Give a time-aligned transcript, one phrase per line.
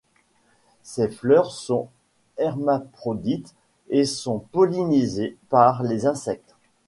[0.81, 1.89] Ses fleurs sont
[2.39, 3.53] hermaprodites
[3.89, 6.55] et sont pollinisées par les insectes.